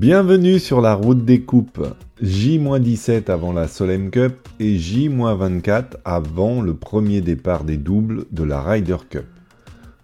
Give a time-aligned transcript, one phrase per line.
[0.00, 1.86] Bienvenue sur la route des coupes.
[2.22, 8.62] J-17 avant la Solheim Cup et J-24 avant le premier départ des doubles de la
[8.62, 9.26] Ryder Cup.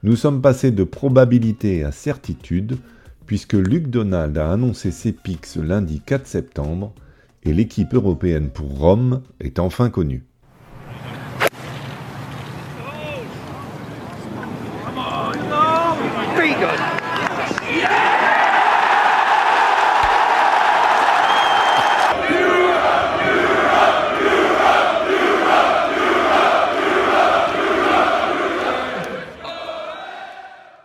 [0.03, 2.77] Nous sommes passés de probabilité à certitude
[3.25, 6.93] puisque Luc Donald a annoncé ses pics lundi 4 septembre
[7.45, 10.27] et l'équipe européenne pour Rome est enfin connue.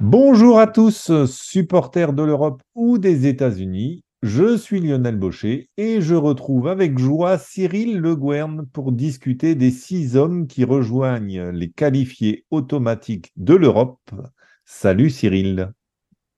[0.04, 4.04] Bonjour à tous, supporters de l'Europe ou des États-Unis.
[4.24, 9.72] Je suis Lionel Baucher et je retrouve avec joie Cyril Le Guern pour discuter des
[9.72, 14.00] six hommes qui rejoignent les qualifiés automatiques de l'Europe.
[14.64, 15.72] Salut Cyril.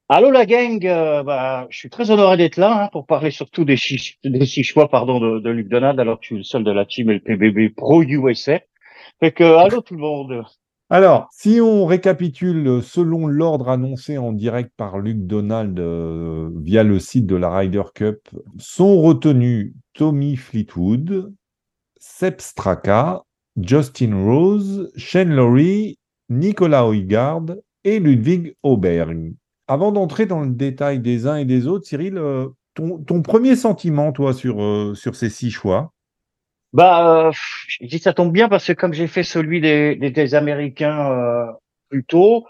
[0.10, 3.66] Allô la gang, euh, bah, je suis très honoré d'être là hein, pour parler surtout
[3.66, 6.44] des six, des six choix pardon, de, de Luc Donald alors que je suis le
[6.44, 8.60] seul de la team LPBB Pro USA.
[9.20, 10.44] Fait que allô tout le monde.
[10.94, 17.00] Alors, si on récapitule selon l'ordre annoncé en direct par Luc Donald euh, via le
[17.00, 21.34] site de la Ryder Cup, sont retenus Tommy Fleetwood,
[21.98, 23.24] Seb Straka,
[23.60, 25.98] Justin Rose, Shane Lowry,
[26.30, 29.34] Nicolas Oygaard et Ludwig Auberg.
[29.68, 34.12] Avant d'entrer dans le détail des uns et des autres, Cyril, euh, ton, premier sentiment,
[34.12, 35.92] toi, sur, euh, sur ces six choix?
[36.74, 37.32] Bah, euh,
[37.68, 41.46] je dis ça tombe bien parce que comme j'ai fait celui des, des, Américains euh,
[41.90, 42.46] plus tôt,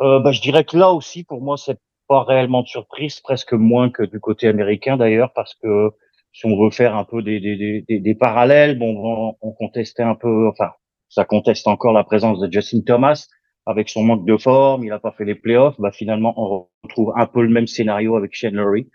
[0.00, 3.52] euh, bah, je dirais que là aussi, pour moi, c'est pas réellement de surprise, presque
[3.52, 5.90] moins que du côté américain d'ailleurs, parce que
[6.32, 10.14] si on veut faire un peu des, des, des, des parallèles, bon, on, contestait un
[10.14, 10.70] peu, enfin,
[11.08, 13.26] ça conteste encore la présence de Justin Thomas
[13.66, 17.12] avec son manque de forme, il a pas fait les playoffs, bah finalement on retrouve
[17.16, 18.88] un peu le même scénario avec Shane Lurie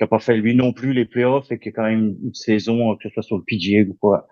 [0.00, 2.32] qui a pas fait lui non plus les playoffs et qui a quand même une
[2.32, 4.26] saison, que ce soit sur le PGA ou quoi,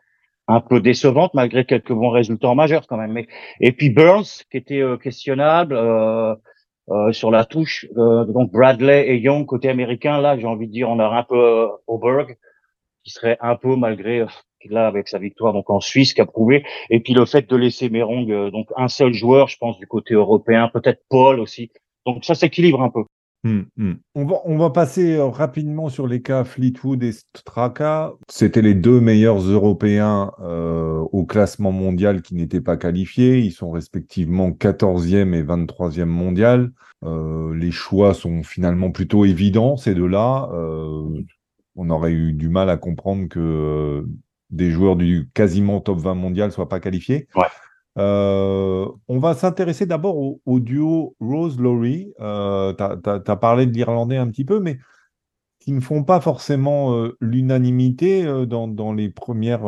[0.47, 3.13] un peu décevante malgré quelques bons résultats majeurs quand même.
[3.13, 3.27] Mais,
[3.61, 6.35] et puis Burns qui était euh, questionnable euh,
[6.89, 7.87] euh, sur la touche.
[7.99, 11.23] Euh, donc Bradley et Young côté américain, là j'ai envie de dire on a un
[11.23, 12.39] peu Oberg
[13.05, 14.25] qui serait un peu malgré
[14.71, 16.65] là avec sa victoire donc en Suisse qui a prouvé.
[16.89, 20.15] Et puis le fait de laisser Merong donc un seul joueur, je pense du côté
[20.15, 21.71] européen, peut-être Paul aussi.
[22.07, 23.05] Donc ça s'équilibre un peu.
[23.45, 23.99] Hum, hum.
[24.17, 28.13] On, va, on va passer euh, rapidement sur les cas Fleetwood et Straka.
[28.29, 33.39] C'était les deux meilleurs Européens euh, au classement mondial qui n'étaient pas qualifiés.
[33.39, 36.73] Ils sont respectivement 14e et 23e mondial.
[37.05, 40.49] Euh, les choix sont finalement plutôt évidents, ces deux-là.
[41.77, 44.05] on aurait eu du mal à comprendre que
[44.51, 47.29] des joueurs du quasiment top 20 mondial soient pas qualifiés.
[47.37, 47.47] Ouais.
[47.99, 52.13] Euh, on va s'intéresser d'abord au, duo Rose-Laurie.
[52.21, 54.79] Euh, tu as, parlé de l'Irlandais un petit peu, mais
[55.59, 58.25] qui ne font pas forcément euh, l'unanimité
[59.09, 59.63] premières,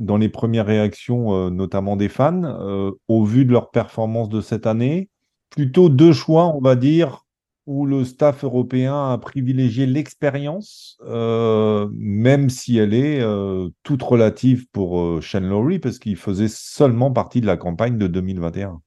[0.00, 5.08] dans les premières réactions, notamment des fans, au vu de leur performance de cette année.
[5.50, 7.24] Plutôt deux choix, on va dire,
[7.68, 14.64] où le staff européen a privilégié l'expérience, euh, même si elle est euh, toute relative
[14.72, 18.80] pour euh, Shane Lowry, parce qu'il faisait seulement partie de la campagne de 2021.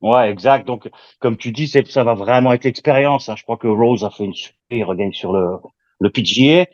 [0.00, 0.66] Ouais, exact.
[0.66, 0.88] Donc,
[1.20, 3.28] comme tu dis, ça va vraiment être l'expérience.
[3.28, 3.34] Hein.
[3.36, 5.58] Je crois que Rose a fait une super regagne sur le,
[6.00, 6.70] le PGA.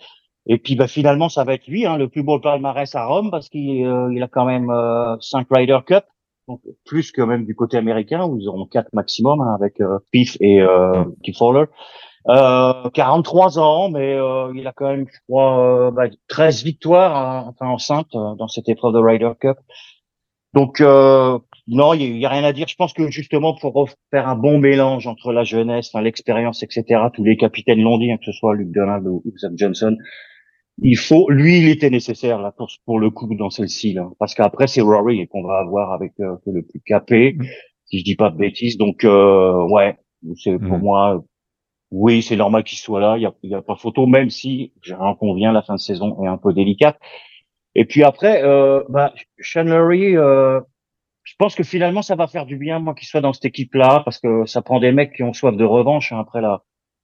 [0.47, 3.33] Et puis, bah, finalement, ça va être lui, hein, le plus beau palmarès à Rome,
[3.33, 4.73] parce qu'il il a quand même
[5.21, 6.05] cinq Ryder Cup
[6.85, 10.37] plus que même du côté américain où ils auront quatre maximum hein, avec euh, Piff
[10.41, 11.65] et euh, Keith Fowler.
[12.29, 17.17] Euh, 43 ans, mais euh, il a quand même, je crois, euh, bah, 13 victoires,
[17.17, 19.57] hein, enfin enceinte dans cette épreuve de Ryder Cup.
[20.55, 22.67] Donc non, il y, a rien à dire.
[22.69, 27.03] Je pense que justement pour faire un bon mélange entre la jeunesse, l'expérience, etc.
[27.13, 29.97] Tous les capitaines l'ont dit, hein, que ce soit Luke Donald ou Zach Johnson
[30.81, 34.34] il faut, lui, il était nécessaire là pour, pour le coup dans celle-ci là, parce
[34.34, 37.44] qu'après c'est Rory qu'on va avoir avec euh, le plus capé, mm.
[37.87, 38.76] si je dis pas de bêtises.
[38.76, 39.97] Donc euh, ouais,
[40.37, 40.82] c'est pour mm.
[40.82, 41.25] moi,
[41.91, 43.17] oui, c'est normal qu'il soit là.
[43.17, 46.23] Il y a, y a pas photo, même si j'en conviens, la fin de saison
[46.23, 46.99] est un peu délicate.
[47.75, 50.61] Et puis après, euh, bah, Sean euh,
[51.23, 54.03] je pense que finalement ça va faire du bien moi qu'il soit dans cette équipe-là,
[54.05, 56.62] parce que ça prend des mecs qui ont soif de revanche hein, après la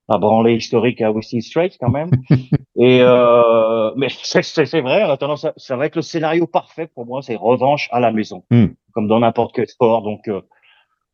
[0.08, 2.10] à branler historique à Westin Strait quand même.
[2.76, 7.22] Et euh, mais c'est vrai, attends, ça, ça va être le scénario parfait pour moi,
[7.22, 8.66] c'est revanche à la maison, hmm.
[8.92, 10.02] comme dans n'importe quel sport.
[10.02, 10.40] Donc euh,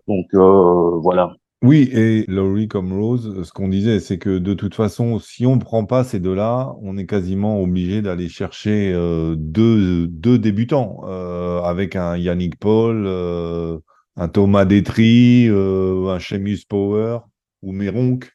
[0.09, 1.35] donc euh, voilà.
[1.63, 5.57] Oui, et Laurie comme Rose, ce qu'on disait, c'est que de toute façon, si on
[5.57, 11.03] ne prend pas ces deux-là, on est quasiment obligé d'aller chercher euh, deux, deux débutants,
[11.07, 13.79] euh, avec un Yannick Paul, euh,
[14.17, 17.19] un Thomas Detry, un Seamus Power
[17.61, 18.33] ou Meronk.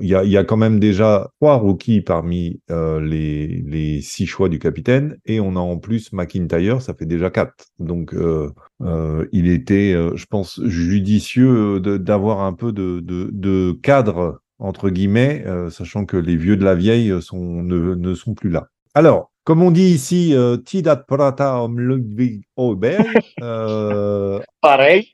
[0.00, 4.26] Il y a, y a, quand même déjà trois rookies parmi euh, les, les, six
[4.26, 7.66] choix du capitaine, et on a en plus McIntyre, ça fait déjà quatre.
[7.78, 8.50] Donc, euh,
[8.82, 14.90] euh, il était, euh, je pense, judicieux d'avoir un peu de, de, de, cadre, entre
[14.90, 18.68] guillemets, euh, sachant que les vieux de la vieille sont, ne, ne sont plus là.
[18.94, 23.06] Alors, comme on dit ici, euh, Tidat Prata om Ludwig Auberg.
[23.42, 25.12] Euh, Pareil.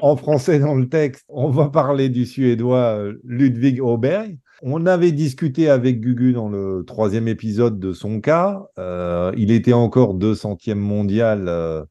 [0.00, 4.38] en français, dans le texte, on va parler du suédois euh, Ludwig Auberg.
[4.62, 8.62] On avait discuté avec Gugu dans le troisième épisode de son cas.
[9.36, 11.84] il était encore 200e mondial,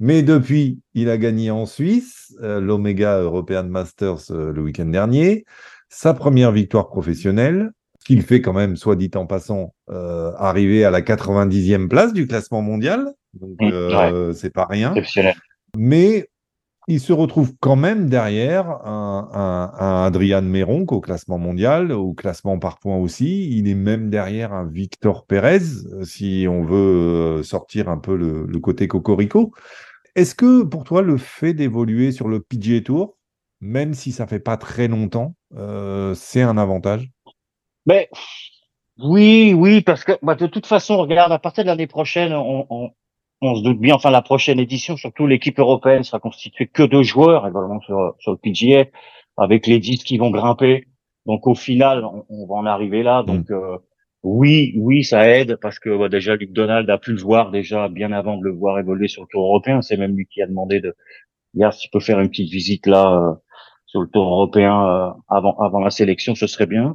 [0.00, 5.44] mais depuis, il a gagné en Suisse l'Omega European Masters le week-end dernier.
[5.90, 7.72] Sa première victoire professionnelle
[8.04, 12.26] qu'il fait quand même, soit dit en passant, euh, arriver à la 90e place du
[12.26, 13.12] classement mondial.
[13.34, 14.94] Donc, mmh, euh, c'est pas rien.
[15.76, 16.28] Mais
[16.86, 22.58] il se retrouve quand même derrière un, un, Adrian Méron au classement mondial, au classement
[22.58, 23.50] par points aussi.
[23.56, 25.62] Il est même derrière un Victor Pérez,
[26.02, 29.52] si on veut euh, sortir un peu le, le côté cocorico.
[30.14, 33.16] Est-ce que pour toi, le fait d'évoluer sur le PGA Tour,
[33.60, 37.10] même si ça fait pas très longtemps, euh, c'est un avantage?
[37.86, 38.08] Mais
[38.98, 42.66] oui, oui, parce que bah, de toute façon, regarde, à partir de l'année prochaine, on,
[42.70, 42.90] on,
[43.40, 47.02] on, se doute bien, enfin la prochaine édition, surtout l'équipe européenne sera constituée que de
[47.02, 48.86] joueurs, également sur, sur le PGA,
[49.36, 50.86] avec les 10 qui vont grimper.
[51.26, 53.22] Donc au final, on, on va en arriver là.
[53.22, 53.26] Mm.
[53.26, 53.78] Donc euh,
[54.22, 57.88] oui, oui, ça aide parce que bah, déjà Luc Donald a pu le voir déjà
[57.88, 59.82] bien avant de le voir évoluer sur le Tour européen.
[59.82, 60.94] C'est même lui qui a demandé de,
[61.54, 63.34] regarde, si tu peux faire une petite visite là euh,
[63.86, 66.94] sur le Tour européen euh, avant avant la sélection, ce serait bien.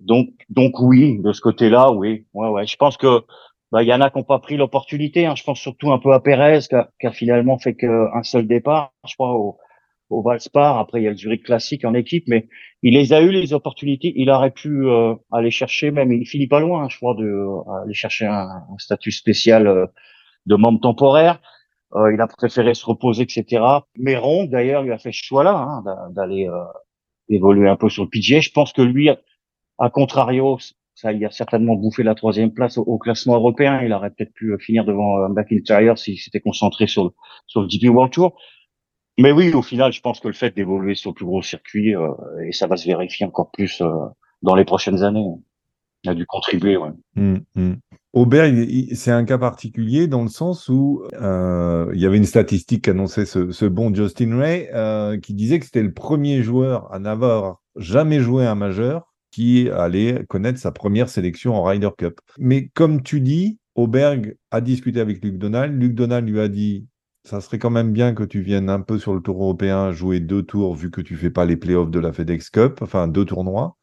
[0.00, 2.26] Donc, donc oui, de ce côté-là, oui.
[2.34, 2.66] Ouais, ouais.
[2.66, 3.22] Je pense que
[3.72, 5.26] bah, il y en a qui n'ont pas pris l'opportunité.
[5.26, 5.34] Hein.
[5.36, 8.46] Je pense surtout un peu à Pérez, qui a, qui a finalement fait qu'un seul
[8.46, 9.58] départ, je crois, au,
[10.10, 10.78] au Valspar.
[10.78, 12.48] Après, il y a le Zurich classique en équipe, mais
[12.82, 14.12] il les a eu les opportunités.
[14.16, 17.82] Il aurait pu euh, aller chercher, même il finit pas loin, je crois, de euh,
[17.82, 19.86] aller chercher un, un statut spécial euh,
[20.46, 21.40] de membre temporaire.
[21.94, 23.62] Euh, il a préféré se reposer, etc.
[23.96, 26.48] Méron, d'ailleurs, lui a fait ce choix-là hein, d'aller
[27.28, 28.40] évoluer un peu sur le PGA.
[28.40, 29.10] Je pense que lui,
[29.78, 30.58] a contrario,
[30.94, 33.82] ça il a certainement bouffé la troisième place au, classement européen.
[33.82, 37.10] Il aurait peut-être pu euh, finir devant euh, McIntyre s'il s'était concentré sur le,
[37.46, 38.36] sur le DP World Tour.
[39.18, 41.94] Mais oui, au final, je pense que le fait d'évoluer sur le plus gros circuit,
[41.94, 42.08] euh,
[42.46, 43.80] et ça va se vérifier encore plus
[44.42, 45.24] dans les prochaines années,
[46.06, 46.76] a dû contribuer.
[46.76, 46.90] Ouais.
[47.16, 47.74] Mmh, mmh.
[48.12, 48.52] Aubert,
[48.92, 53.26] c'est un cas particulier dans le sens où euh, il y avait une statistique qu'annonçait
[53.26, 57.60] ce, ce, bon Justin Ray euh, qui disait que c'était le premier joueur à n'avoir
[57.76, 62.20] jamais joué un majeur qui allait connaître sa première sélection en Ryder Cup.
[62.38, 65.76] Mais comme tu dis, Auberg a discuté avec Luc Donald.
[65.76, 66.86] Luc Donald lui a dit
[67.24, 70.20] ça serait quand même bien que tu viennes un peu sur le tour européen jouer
[70.20, 73.24] deux tours vu que tu fais pas les playoffs de la FedEx Cup, enfin deux
[73.24, 73.76] tournois.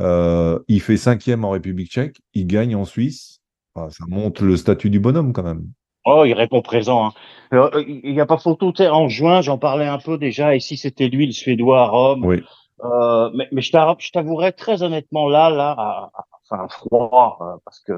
[0.00, 3.38] Euh, il fait cinquième en République tchèque, il gagne en Suisse.
[3.76, 5.68] ça monte le statut du bonhomme quand même.
[6.04, 7.12] Oh, il répond présent.
[7.52, 7.70] Hein.
[7.86, 8.72] Il n'y a pas photo.
[8.90, 10.56] En juin, j'en parlais un peu déjà.
[10.56, 12.42] Et si c'était lui, le Suédois à Rome, oui.
[12.84, 16.10] Euh, mais, mais je t'avouerai très honnêtement là, là, à,
[16.50, 17.92] enfin froid, euh, parce que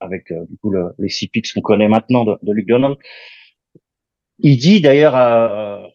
[0.00, 2.96] avec euh, du coup le, les six pics qu'on connaît maintenant de, de Luc Donald,
[4.40, 5.16] il dit d'ailleurs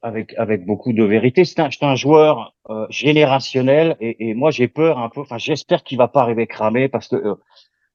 [0.02, 2.54] avec avec beaucoup de vérité, c'est un, un, joueur
[2.90, 6.90] générationnel et, et moi j'ai peur un peu, enfin j'espère qu'il va pas arriver cramé
[6.90, 7.38] parce que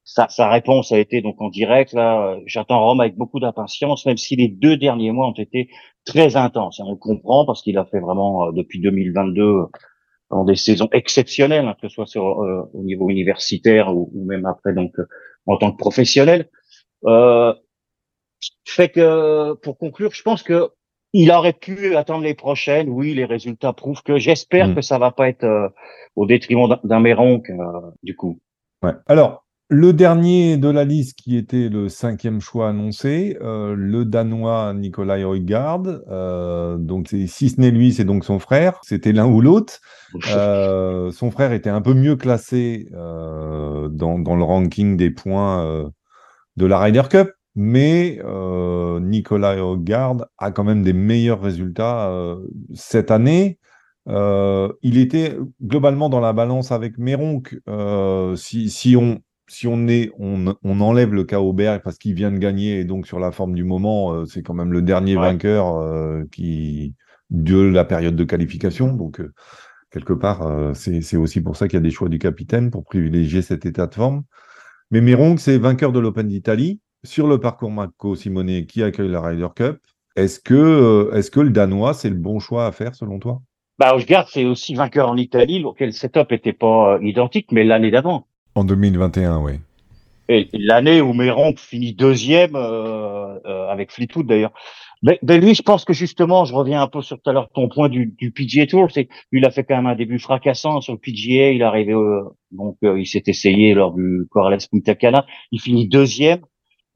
[0.05, 2.39] sa, sa, réponse a été donc en direct là.
[2.47, 5.69] J'attends Rome avec beaucoup d'impatience, même si les deux derniers mois ont été
[6.07, 6.81] très intenses.
[6.81, 9.67] on comprend parce qu'il a fait vraiment depuis 2022
[10.31, 14.25] dans des saisons exceptionnelles, hein, que ce soit sur, euh, au niveau universitaire ou, ou,
[14.25, 15.07] même après donc euh,
[15.47, 16.49] en tant que professionnel.
[17.05, 17.55] Euh,
[18.65, 20.71] fait que pour conclure, je pense que
[21.15, 22.91] il aurait pu attendre les prochaines.
[22.91, 24.75] Oui, les résultats prouvent que j'espère mmh.
[24.75, 25.69] que ça va pas être euh,
[26.17, 27.43] au détriment d'un Méron
[28.03, 28.41] du coup.
[28.83, 28.93] Ouais.
[29.07, 34.73] Alors, le dernier de la liste qui était le cinquième choix annoncé, euh, le Danois
[34.73, 35.83] Nicolas Højgaard.
[36.09, 38.81] Euh, donc, si ce n'est lui, c'est donc son frère.
[38.83, 39.81] C'était l'un ou l'autre.
[40.35, 45.63] Euh, son frère était un peu mieux classé euh, dans, dans, le ranking des points
[45.67, 45.87] euh,
[46.57, 52.11] de la Ryder Cup, mais euh, Nicolas Højgaard a quand même des meilleurs résultats
[52.73, 53.59] cette année.
[54.07, 57.43] il était globalement dans la balance avec Méronc.
[58.35, 62.31] si, si on si on, est, on, on enlève le cas Aubert parce qu'il vient
[62.31, 65.17] de gagner et donc sur la forme du moment, euh, c'est quand même le dernier
[65.17, 66.95] vainqueur euh, qui
[67.31, 68.93] de la période de qualification.
[68.93, 69.33] Donc, euh,
[69.91, 73.43] quelque part, c'est aussi pour ça qu'il y a des choix du capitaine pour privilégier
[73.43, 74.23] cet état de forme.
[74.91, 79.21] Mais Méronc, c'est vainqueur de l'Open d'Italie sur le parcours Marco Simone qui accueille la
[79.21, 79.79] Ryder Cup.
[80.17, 83.43] Est-ce que, est -ce que le Danois, c'est le bon choix à faire selon toi?
[83.79, 87.91] Bah, Osgard, c'est aussi vainqueur en Italie, auquel le setup était pas identique, mais l'année
[87.91, 88.28] d'avant.
[88.59, 89.53] En 2021, oui.
[90.29, 94.53] Et l'année où Méron finit deuxième, euh, euh, avec Fleetwood d'ailleurs.
[95.01, 97.69] Mais, lui, je pense que justement, je reviens un peu sur tout à l'heure ton
[97.69, 100.81] point du, du PGA Tour, c'est lui, il a fait quand même un début fracassant
[100.81, 101.53] sur le PGA.
[101.53, 101.95] Il est arrivé,
[102.51, 105.25] donc il s'est essayé lors du Corrales Punta Cana.
[105.53, 106.41] Il finit deuxième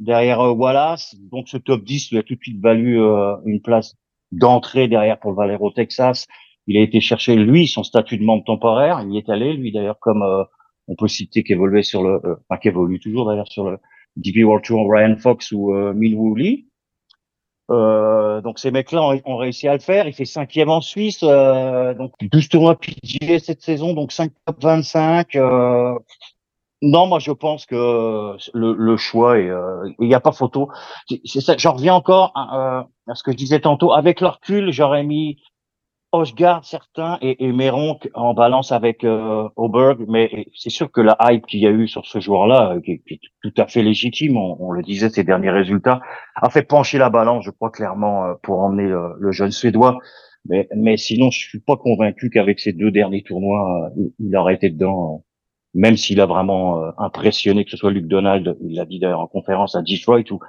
[0.00, 1.14] derrière Wallace.
[1.30, 2.98] Donc ce top 10 lui a tout de suite valu
[3.46, 3.94] une place
[4.32, 6.26] d'entrée derrière pour le Valero Texas.
[6.66, 9.02] Il a été chercher lui son statut de membre temporaire.
[9.04, 10.44] Il y est allé lui d'ailleurs comme euh,
[10.88, 13.78] on peut citer qu'évoluait sur le, euh, enfin qu'évolue toujours d'ailleurs sur le
[14.16, 16.68] DP World Tour Ryan Fox ou euh, Min Lee.
[17.70, 20.06] Euh, donc ces mecs-là ont, réussi à le faire.
[20.06, 25.36] Il fait cinquième en Suisse, donc 12 tournois PGA cette saison, donc 5 top 25.
[25.36, 25.94] Euh,
[26.82, 29.50] non, moi je pense que le, le choix est,
[30.00, 30.68] il n'y a pas photo.
[31.24, 31.56] C'est ça.
[31.56, 33.92] J'en reviens encore à, à, ce que je disais tantôt.
[33.92, 35.38] Avec le recul, j'aurais mis
[36.12, 37.70] Osgard certains et, et
[38.14, 41.88] en balance avec euh, Auberg, mais c'est sûr que la hype qu'il y a eu
[41.88, 45.50] sur ce joueur-là, euh, qui, est tout à fait légitime, on, le disait, ses derniers
[45.50, 46.00] résultats,
[46.36, 49.98] a fait pencher la balance, je crois clairement, euh, pour emmener le, jeune Suédois.
[50.44, 54.54] Mais, mais sinon, je suis pas convaincu qu'avec ces deux derniers tournois, euh, il aurait
[54.54, 55.24] été dedans,
[55.72, 59.28] même s'il a vraiment impressionné, que ce soit Luc Donald, il l'a dit d'ailleurs en
[59.28, 60.40] conférence à Detroit, ou,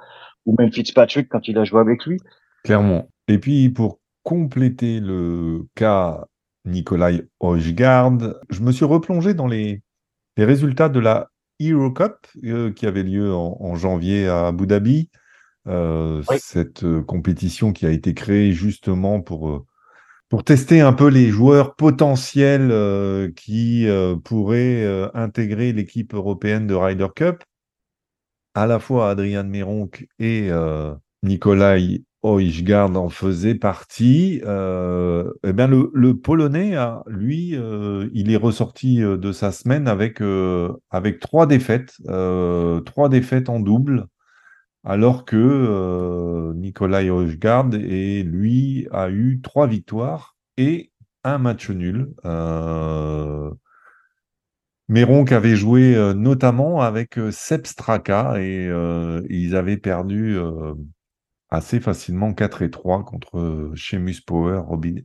[0.44, 2.18] ou même Fitzpatrick quand il a joué avec lui.
[2.64, 3.08] Clairement.
[3.28, 6.26] Et puis pour compléter le cas
[6.64, 9.82] Nikolai Hojgaard, je me suis replongé dans les,
[10.36, 15.10] résultats de la Hero Cup euh, qui avait lieu en, janvier à Abu Dhabi.
[15.66, 19.64] Euh, cette euh, compétition qui a été créée justement pour,
[20.28, 23.86] pour tester un peu les joueurs potentiels qui
[24.24, 27.44] pourraient intégrer l'équipe européenne de Ryder Cup.
[28.54, 30.50] À la fois Adrian Meronk et
[31.22, 34.40] Nikolai Oishgard en faisait partie.
[34.44, 36.74] Euh, eh bien, le, Polonais,
[37.06, 40.22] lui, euh, il est ressorti euh, de sa semaine avec,
[41.20, 41.92] trois défaites,
[42.86, 44.06] trois défaites en double,
[44.84, 50.90] alors que Nikolai Oishgard, et lui, a eu trois victoires et
[51.24, 52.14] un match nul.
[54.88, 58.70] Méronc avait joué notamment avec Seb Straka et
[59.28, 60.38] ils avaient perdu
[61.50, 64.62] assez facilement 4 et 3 contre Sheamus Power,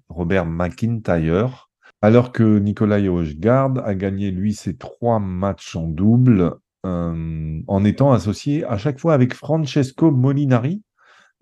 [0.10, 1.70] Robert McIntyre.
[2.02, 6.56] Alors que Nicolas Hojgaard a gagné, lui, ses trois matchs en double,
[6.86, 10.82] euh, en étant associé à chaque fois avec Francesco Molinari,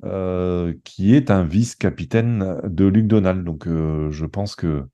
[0.04, 3.44] euh, qui est un vice-capitaine de Luc Donald.
[3.44, 4.86] Donc, euh, je pense que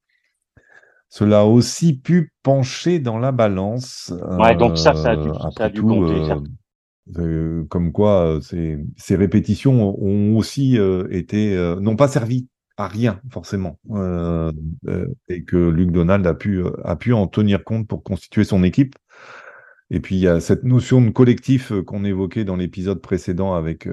[1.07, 4.13] cela a aussi pu pencher dans la balance.
[4.39, 6.31] Ouais, donc ça, ça a dû, ça a dû compter.
[6.31, 6.39] Euh,
[7.11, 13.79] comme quoi, euh, ces, répétitions ont aussi euh, été, n'ont pas servi à rien forcément,
[15.29, 18.95] et que Luc Donald a pu, a pu en tenir compte pour constituer son équipe.
[19.91, 23.87] Et puis il y a cette notion de collectif qu'on évoquait dans l'épisode précédent avec,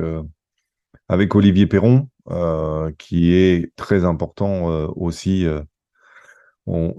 [1.09, 2.09] avec Olivier Perron,
[2.97, 5.47] qui est très important aussi.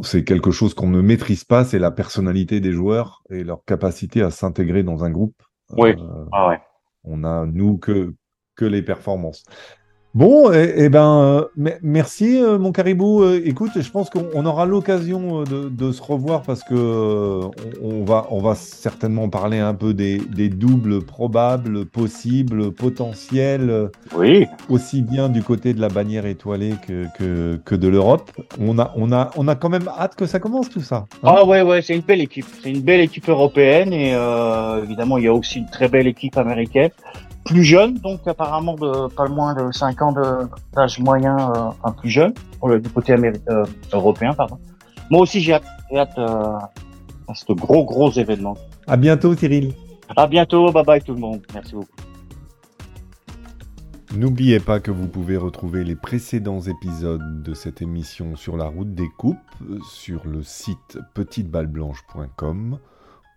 [0.04, 4.22] c'est quelque chose qu'on ne maîtrise pas, c'est la personnalité des joueurs et leur capacité
[4.22, 5.42] à s'intégrer dans un groupe.
[5.78, 5.96] Oui.
[6.32, 6.60] ah ouais.
[7.04, 8.14] On a, nous, que,
[8.56, 9.44] que les performances.
[10.14, 13.24] Bon, et, eh, eh ben, euh, merci euh, mon caribou.
[13.24, 17.50] Euh, écoute, je pense qu'on aura l'occasion de, se revoir parce que
[17.82, 23.90] on, va, on va certainement parler un peu des, doubles probables, possibles, potentiels.
[24.14, 24.48] Oui.
[24.68, 28.32] Aussi bien du côté de la bannière étoilée que, que, de l'Europe.
[28.60, 31.06] On a, on, a, on a quand même hâte que ça commence tout ça.
[31.24, 31.36] Hein?
[31.36, 32.46] ah ouais, ouais, c'est une belle équipe.
[32.62, 34.12] C'est une belle équipe européenne et
[34.84, 36.92] évidemment, il y a aussi une très belle équipe américaine
[37.44, 40.14] plus jeune, donc apparemment de pas moins de 5 ans
[40.74, 42.34] d'âge moyen, euh, un plus jeune,
[42.82, 44.60] du côté euh, européen, pardon.
[45.10, 46.58] Moi aussi, j'ai hâte, hâte euh,
[47.28, 48.56] à ce gros, gros événement.
[48.88, 49.74] À bientôt, Cyril.
[50.16, 51.42] À bientôt, bye bye tout le monde.
[51.54, 51.88] Merci beaucoup.
[54.14, 58.94] N'oubliez pas que vous pouvez retrouver les précédents épisodes de cette émission sur la route
[58.94, 59.38] des coupes
[59.90, 62.78] sur le site petiteballeblanche.com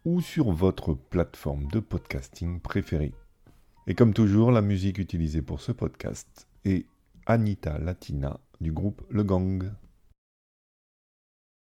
[0.04, 3.12] ou sur votre plateforme de podcasting préférée.
[3.86, 6.86] Et comme toujours, la musique utilisée pour ce podcast est
[7.26, 9.72] Anita Latina du groupe Le Gang.